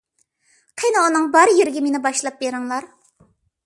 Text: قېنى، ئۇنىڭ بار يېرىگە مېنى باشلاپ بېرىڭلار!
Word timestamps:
قېنى، 0.83 1.03
ئۇنىڭ 1.03 1.29
بار 1.37 1.53
يېرىگە 1.59 1.87
مېنى 1.87 2.05
باشلاپ 2.09 2.43
بېرىڭلار! 2.45 2.93